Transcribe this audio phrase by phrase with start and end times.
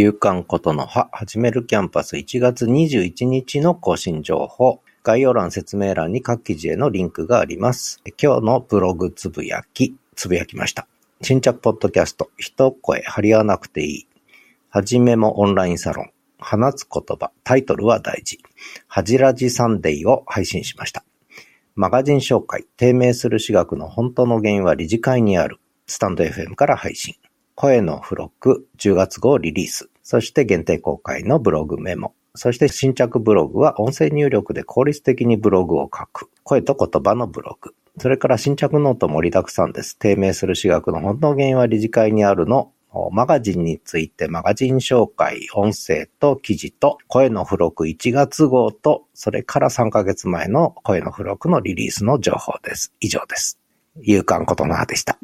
[0.00, 4.80] 夕刊ことの葉、始めるキャンパス1月21日の更新情報。
[5.02, 8.00] 概要欄説明欄に各記事へのリンクがあります。
[8.16, 10.86] 今日のブログつぶやき、つぶやきました。
[11.20, 14.06] 新着ポッドキャスト、一声張り合わなくていい。
[14.70, 16.10] はじめもオンラインサロン。
[16.38, 18.38] 放つ言葉、タイトルは大事。
[18.86, 21.04] はじらじサンデーを配信しました。
[21.74, 25.58] マガジン紹介、低迷する私学の本当の原因は理事会にある。
[25.88, 27.16] stand.fm から配信。
[27.60, 29.90] 声の付録、10月号リリース。
[30.04, 32.14] そして限定公開のブログメモ。
[32.36, 36.30] そして新着ブログは音声入力で効率的にブログを書く。
[36.44, 37.74] 声と言葉のブログ。
[37.98, 39.98] それから新着ノート盛りだくさんです。
[39.98, 42.70] 低迷する私学の本当の原因は理事会にあるの
[43.10, 52.92] マガジンについてマガジン紹介、音声と記事と声の付録1月号と、それから3ヶ月前の声の付録のリリースの情報です。
[53.00, 53.58] 以上です。
[54.00, 55.17] 勇敢ことの葉でした。